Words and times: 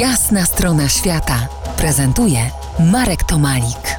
Jasna 0.00 0.44
strona 0.44 0.88
świata 0.88 1.48
prezentuje 1.76 2.38
Marek 2.92 3.24
Tomalik. 3.24 3.98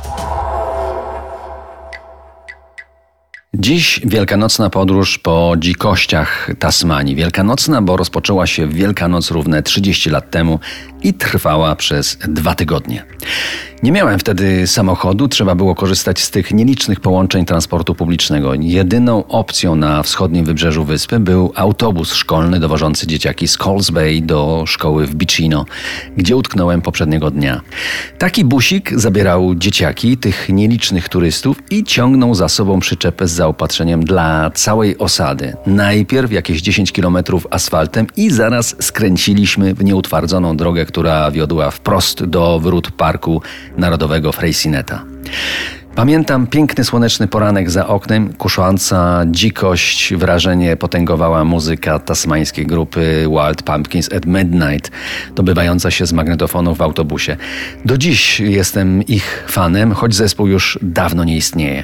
Dziś 3.54 4.02
wielkanocna 4.06 4.70
podróż 4.70 5.18
po 5.18 5.54
dzikościach 5.60 6.50
Tasmanii. 6.60 7.16
Wielkanocna, 7.16 7.82
bo 7.82 7.98
rozpoczęła 7.98 8.48
się 8.48 8.68
Wielkanoc 8.68 9.32
równe 9.32 9.64
30 9.64 10.10
lat 10.10 10.32
temu 10.32 10.60
i 11.04 11.14
trwała 11.14 11.76
przez 11.76 12.18
dwa 12.28 12.56
tygodnie. 12.56 13.04
Nie 13.84 13.92
miałem 13.92 14.20
wtedy 14.20 14.68
samochodu, 14.68 15.28
trzeba 15.28 15.56
było 15.56 15.76
korzystać 15.76 16.20
z 16.20 16.32
tych 16.32 16.54
nielicznych 16.54 17.00
połączeń 17.00 17.46
transportu 17.46 17.96
publicznego. 17.96 18.54
Jedyną 18.60 19.28
opcją 19.28 19.76
na 19.76 20.04
wschodnim 20.04 20.46
wybrzeżu 20.46 20.84
wyspy 20.84 21.20
był 21.20 21.52
autobus 21.56 22.14
szkolny 22.14 22.60
dowożący 22.60 23.08
dzieciaki 23.08 23.48
z 23.48 23.58
Coles 23.58 23.90
Bay 23.90 24.22
do 24.22 24.64
szkoły 24.68 25.08
w 25.08 25.16
Bicino, 25.16 25.66
gdzie 26.18 26.36
utknąłem 26.36 26.82
poprzedniego 26.82 27.32
dnia. 27.32 27.62
Taki 28.18 28.46
busik 28.46 28.92
zabierał 29.00 29.56
dzieciaki, 29.56 30.18
tych 30.18 30.50
nielicznych 30.50 31.10
turystów 31.10 31.58
i 31.72 31.84
ciągnął 31.84 32.36
za 32.36 32.50
sobą 32.50 32.80
przyczepę 32.80 33.28
z 33.28 33.32
zaopatrzeniem 33.32 34.06
dla 34.06 34.52
całej 34.54 34.98
osady. 34.98 35.54
Najpierw 35.66 36.32
jakieś 36.32 36.62
10 36.62 36.92
kilometrów 36.92 37.48
asfaltem 37.52 38.08
i 38.16 38.30
zaraz 38.32 38.76
skręciliśmy 38.80 39.74
w 39.74 39.84
nieutwardzoną 39.84 40.58
drogę, 40.58 40.86
która 40.86 41.32
wiodła 41.32 41.72
wprost 41.72 42.24
do 42.24 42.60
wrót 42.60 42.92
parku 42.92 43.42
Narodowego 43.78 44.32
Freycineta. 44.32 45.04
Pamiętam 45.98 46.48
piękny 46.48 46.84
słoneczny 46.84 47.28
poranek 47.28 47.72
za 47.72 47.88
oknem, 47.88 48.34
kusząca 48.34 49.26
dzikość, 49.28 50.14
wrażenie 50.16 50.76
potęgowała 50.76 51.44
muzyka 51.44 52.00
tasmańskiej 52.00 52.68
grupy 52.68 53.26
Wild 53.30 53.64
Pumpkins 53.64 54.14
at 54.14 54.26
Midnight, 54.26 54.92
dobywająca 55.36 55.92
się 55.92 56.06
z 56.06 56.14
magnetofonów 56.14 56.78
w 56.78 56.82
autobusie. 56.82 57.38
Do 57.86 57.98
dziś 57.98 58.40
jestem 58.40 59.04
ich 59.04 59.44
fanem, 59.48 59.92
choć 59.92 60.16
zespół 60.16 60.48
już 60.48 60.80
dawno 60.82 61.24
nie 61.24 61.36
istnieje. 61.38 61.84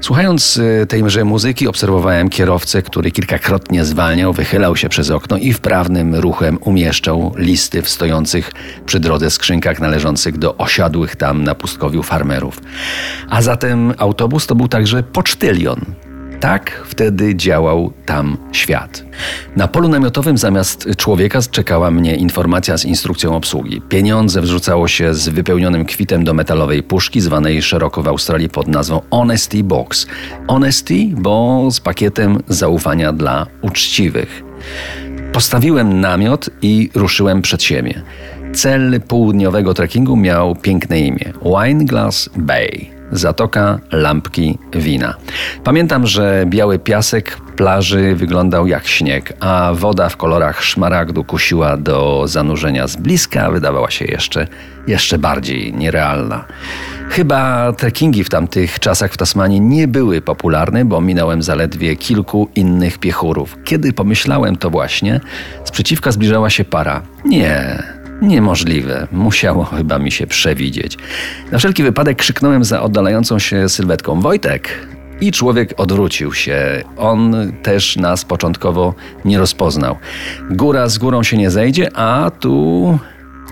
Słuchając 0.00 0.56
y, 0.56 0.86
tejże 0.88 1.24
muzyki 1.24 1.68
obserwowałem 1.68 2.28
kierowcę, 2.28 2.82
który 2.82 3.10
kilkakrotnie 3.10 3.84
zwalniał, 3.84 4.32
wychylał 4.32 4.76
się 4.76 4.88
przez 4.88 5.10
okno 5.10 5.36
i 5.36 5.52
wprawnym 5.52 6.14
ruchem 6.14 6.58
umieszczał 6.60 7.34
listy 7.36 7.82
w 7.82 7.88
stojących 7.88 8.52
przy 8.86 9.00
drodze 9.00 9.30
skrzynkach 9.30 9.80
należących 9.80 10.38
do 10.38 10.56
osiadłych 10.56 11.16
tam 11.16 11.44
na 11.44 11.54
pustkowiu 11.54 12.02
farmerów. 12.02 12.60
A 13.30 13.39
a 13.40 13.42
zatem 13.42 13.94
autobus 13.98 14.46
to 14.46 14.54
był 14.54 14.68
także 14.68 15.02
pocztylion. 15.02 15.80
Tak 16.40 16.82
wtedy 16.84 17.34
działał 17.36 17.92
tam 18.06 18.36
świat. 18.52 19.04
Na 19.56 19.68
polu 19.68 19.88
namiotowym 19.88 20.38
zamiast 20.38 20.88
człowieka 20.96 21.38
czekała 21.50 21.90
mnie 21.90 22.16
informacja 22.16 22.78
z 22.78 22.84
instrukcją 22.84 23.36
obsługi. 23.36 23.82
Pieniądze 23.88 24.40
wrzucało 24.40 24.88
się 24.88 25.14
z 25.14 25.28
wypełnionym 25.28 25.84
kwitem 25.84 26.24
do 26.24 26.34
metalowej 26.34 26.82
puszki, 26.82 27.20
zwanej 27.20 27.62
szeroko 27.62 28.02
w 28.02 28.08
Australii 28.08 28.48
pod 28.48 28.68
nazwą 28.68 29.00
Honesty 29.10 29.64
Box. 29.64 30.06
Honesty, 30.48 30.94
bo 31.16 31.68
z 31.70 31.80
pakietem 31.80 32.38
zaufania 32.48 33.12
dla 33.12 33.46
uczciwych. 33.62 34.42
Postawiłem 35.32 36.00
namiot 36.00 36.50
i 36.62 36.90
ruszyłem 36.94 37.42
przed 37.42 37.62
siebie. 37.62 38.02
Cel 38.52 39.00
południowego 39.08 39.74
trekkingu 39.74 40.16
miał 40.16 40.56
piękne 40.56 41.00
imię 41.00 41.32
Wineglass 41.44 42.30
Bay. 42.36 42.99
Zatoka 43.12 43.78
Lampki 43.92 44.58
Wina. 44.72 45.14
Pamiętam, 45.64 46.06
że 46.06 46.44
biały 46.46 46.78
piasek 46.78 47.36
plaży 47.56 48.14
wyglądał 48.14 48.66
jak 48.66 48.86
śnieg, 48.86 49.32
a 49.40 49.72
woda 49.74 50.08
w 50.08 50.16
kolorach 50.16 50.62
szmaragdu 50.62 51.24
kusiła 51.24 51.76
do 51.76 52.22
zanurzenia 52.26 52.86
z 52.86 52.96
bliska, 52.96 53.50
wydawała 53.50 53.90
się 53.90 54.04
jeszcze, 54.04 54.46
jeszcze 54.86 55.18
bardziej 55.18 55.74
nierealna. 55.74 56.44
Chyba 57.10 57.72
trekkingi 57.72 58.24
w 58.24 58.28
tamtych 58.28 58.80
czasach 58.80 59.12
w 59.12 59.16
Tasmanii 59.16 59.60
nie 59.60 59.88
były 59.88 60.20
popularne, 60.20 60.84
bo 60.84 61.00
minąłem 61.00 61.42
zaledwie 61.42 61.96
kilku 61.96 62.48
innych 62.54 62.98
piechurów. 62.98 63.56
Kiedy 63.64 63.92
pomyślałem 63.92 64.56
to 64.56 64.70
właśnie, 64.70 65.20
sprzeciwka 65.64 66.12
zbliżała 66.12 66.50
się 66.50 66.64
para. 66.64 67.02
Nie, 67.24 67.82
Niemożliwe. 68.22 69.06
Musiało 69.12 69.64
chyba 69.64 69.98
mi 69.98 70.12
się 70.12 70.26
przewidzieć. 70.26 70.96
Na 71.52 71.58
wszelki 71.58 71.82
wypadek 71.82 72.18
krzyknąłem 72.18 72.64
za 72.64 72.82
oddalającą 72.82 73.38
się 73.38 73.68
sylwetką 73.68 74.20
Wojtek. 74.20 74.86
I 75.20 75.32
człowiek 75.32 75.74
odwrócił 75.76 76.32
się. 76.32 76.84
On 76.96 77.52
też 77.62 77.96
nas 77.96 78.24
początkowo 78.24 78.94
nie 79.24 79.38
rozpoznał. 79.38 79.96
Góra 80.50 80.88
z 80.88 80.98
górą 80.98 81.22
się 81.22 81.36
nie 81.36 81.50
zejdzie, 81.50 81.96
a 81.96 82.30
tu 82.40 82.98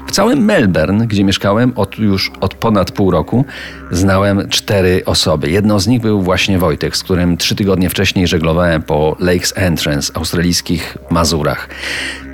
w 0.06 0.11
całym 0.11 0.45
Melbourne, 0.45 1.06
gdzie 1.06 1.25
mieszkałem 1.25 1.73
od 1.77 1.99
już 1.99 2.33
od 2.41 2.55
ponad 2.55 2.93
pół 2.93 3.11
roku, 3.11 3.45
znałem 3.91 4.49
cztery 4.49 5.03
osoby. 5.06 5.50
Jedną 5.50 5.81
z 5.81 5.87
nich 5.87 6.00
był 6.00 6.23
właśnie 6.23 6.59
Wojtek, 6.59 6.97
z 6.97 7.03
którym 7.03 7.37
trzy 7.37 7.55
tygodnie 7.55 7.91
wcześniej 7.91 8.27
żeglowałem 8.27 8.83
po 8.83 9.17
Lakes 9.21 9.53
Entrance, 9.56 10.12
australijskich 10.17 10.97
Mazurach. 11.11 11.69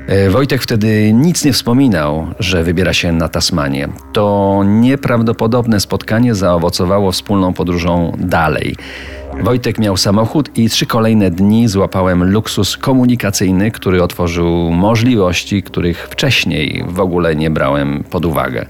E, 0.07 0.31
Wojtek 0.31 0.63
wtedy 0.63 1.13
nic 1.13 1.45
nie 1.45 1.53
wspominał, 1.53 2.27
że 2.39 2.65
wybiera 2.65 2.93
się 2.93 3.13
na 3.13 3.29
Tasmanię. 3.29 3.89
To 4.13 4.63
nieprawdopodobne 4.67 5.81
spotkanie 5.81 6.35
zaowocowało 6.35 7.13
wspólną 7.13 7.53
podróżą 7.53 8.13
dalej. 8.19 8.77
Wojtek 9.43 9.79
miał 9.79 9.97
samochód 9.97 10.59
i 10.59 10.69
trzy 10.69 10.87
kolejne 10.87 11.31
dni 11.31 11.69
złapałem 11.69 12.31
luksus 12.31 12.77
komunikacyjny, 12.77 13.71
który 13.71 14.03
otworzył 14.03 14.71
możliwości, 14.71 15.63
których 15.63 16.09
wcześniej 16.09 16.85
w 16.89 17.01
ogóle 17.01 17.37
nie 17.37 17.51
brałem 17.51 18.05
pod 18.11 18.25
uwagę. 18.25 18.67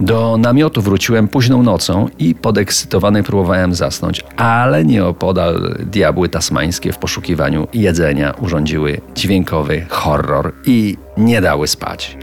Do 0.00 0.36
namiotu 0.36 0.82
wróciłem 0.82 1.28
późną 1.28 1.62
nocą 1.62 2.08
i 2.18 2.34
podekscytowany 2.34 3.22
próbowałem 3.22 3.74
zasnąć, 3.74 4.24
ale 4.36 4.84
nieopodal 4.84 5.76
diabły 5.80 6.28
tasmańskie 6.28 6.92
w 6.92 6.98
poszukiwaniu 6.98 7.68
jedzenia 7.74 8.34
urządziły 8.40 9.00
dźwiękowy 9.14 9.86
horror 9.88 10.52
i 10.66 10.96
nie 11.16 11.40
dały 11.40 11.68
spać. 11.68 12.18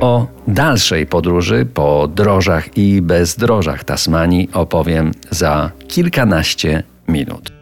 O 0.00 0.26
dalszej 0.48 1.06
podróży 1.06 1.66
po 1.74 2.08
drożach 2.08 2.76
i 2.76 3.02
bezdrożach 3.02 3.84
Tasmanii 3.84 4.48
opowiem 4.52 5.12
za 5.30 5.70
kilkanaście 5.88 6.82
minut. 7.08 7.52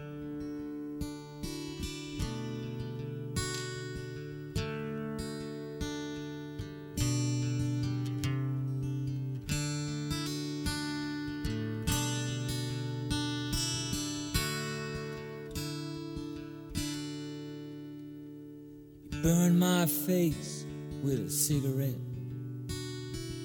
Burn 19.22 19.58
my 19.58 19.86
face 19.86 20.66
with 21.04 21.20
a 21.26 21.30
cigarette, 21.30 22.15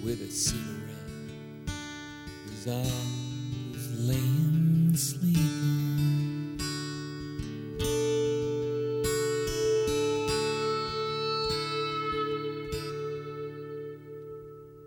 with 0.04 0.22
a 0.22 0.32
cigarette. 0.32 0.68
Cause 2.48 2.68
I 2.68 2.82
was 3.72 3.92
laying 4.00 4.96
sleeping. 4.96 6.60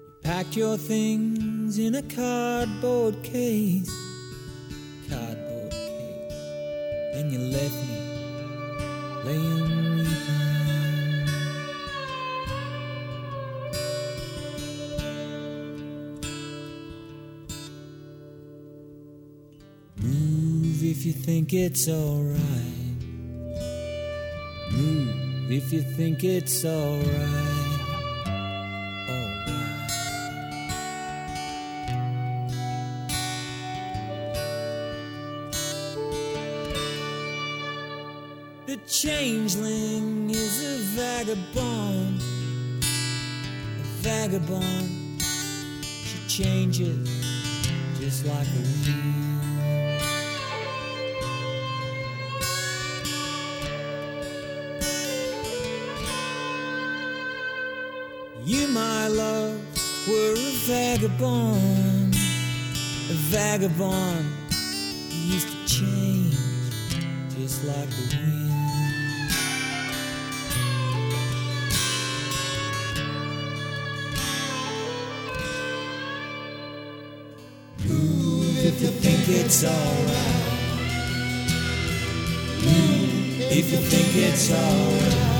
You 0.08 0.14
packed 0.22 0.56
your 0.56 0.76
things 0.76 1.78
in 1.78 1.94
a 1.94 2.02
cardboard 2.02 3.22
case, 3.22 3.90
cardboard 5.08 5.70
case, 5.70 6.32
and 7.14 7.32
you 7.32 7.38
left 7.38 7.74
me 7.88 8.00
laying 9.24 9.63
if 20.90 21.06
you 21.06 21.12
think 21.12 21.54
it's 21.54 21.88
alright. 21.88 22.40
Move 24.72 25.50
if 25.50 25.72
you 25.72 25.80
think 25.80 26.22
it's 26.24 26.64
alright. 26.64 27.54
The 38.66 38.76
changeling 38.86 40.30
is 40.30 40.62
a 40.64 40.78
vagabond. 40.96 42.20
A 42.80 43.84
vagabond. 44.02 45.22
She 45.22 46.18
changes 46.28 47.08
just 47.98 48.26
like 48.26 48.46
a 48.46 48.60
weed. 48.60 49.43
You 58.46 58.68
my 58.68 59.08
love 59.08 59.58
were 60.06 60.34
a 60.34 60.52
vagabond, 60.66 62.14
a 62.14 63.16
vagabond 63.32 64.30
he 65.08 65.32
used 65.32 65.48
to 65.48 65.66
change 65.66 66.36
just 67.34 67.64
like 67.64 67.88
the 67.88 68.16
wind. 68.16 68.44
Move 77.88 78.64
if 78.66 78.82
you 78.82 78.88
think 78.88 79.26
it's 79.26 79.64
alright. 79.64 80.52
Move 82.62 83.40
if 83.40 83.72
you 83.72 83.78
think 83.78 84.16
it's. 84.16 84.52
Alright. 84.52 85.33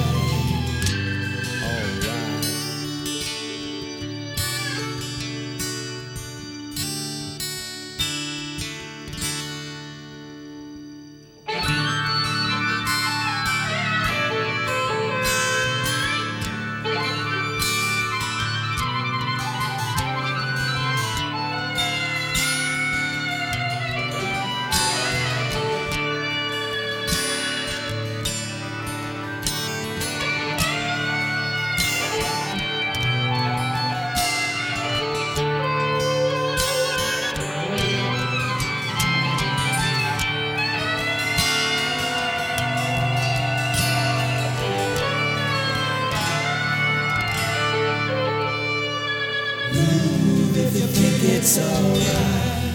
Move 49.75 50.57
if 50.57 50.73
you 50.75 50.87
think 50.87 51.35
it's 51.37 51.59
alright. 51.59 52.75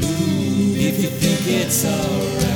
Move 0.00 0.76
if 0.76 1.02
you 1.02 1.08
think 1.08 1.46
it's 1.46 1.84
alright. 1.84 2.51